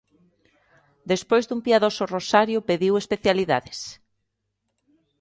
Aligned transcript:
Despois 1.11 1.43
dun 1.45 1.59
piadoso 1.67 2.03
rosario 2.15 2.65
pediu 2.69 2.93
especialidades: 2.97 3.79